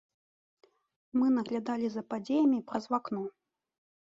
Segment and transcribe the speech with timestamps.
[1.17, 3.21] Мы наглядалі за падзеямі праз вакно.